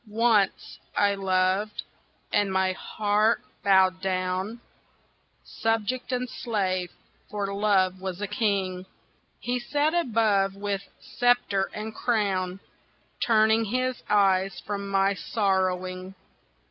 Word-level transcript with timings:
ONCE 0.07 0.79
I 0.97 1.13
loved, 1.13 1.83
and 2.33 2.51
my 2.51 2.71
heart 2.71 3.39
bowed 3.63 4.01
down, 4.01 4.59
Subject 5.43 6.11
and 6.11 6.27
slave, 6.27 6.89
for 7.29 7.53
Love 7.53 8.01
was 8.01 8.19
a 8.19 8.25
King; 8.25 8.87
He 9.39 9.59
sat 9.59 9.93
above 9.93 10.55
with 10.55 10.81
sceptre 10.99 11.69
and 11.71 11.93
crown, 11.93 12.61
Turning 13.21 13.65
his 13.65 14.01
eyes 14.09 14.59
from 14.61 14.89
my 14.89 15.13
sorrowing. 15.13 16.15